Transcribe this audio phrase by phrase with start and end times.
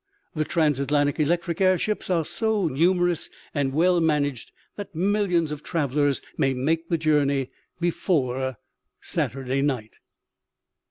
[0.33, 5.61] The trans Atlantic electric air ships are so numerous and well managed that millions of
[5.61, 8.57] travellers may make the journey before
[8.99, 9.91] Saturday night."